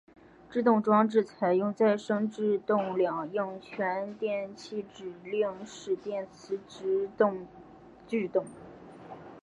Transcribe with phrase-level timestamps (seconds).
[0.49, 7.45] 制动装置采用再生制动两用全电气指令式电磁直通
[8.07, 8.43] 制动。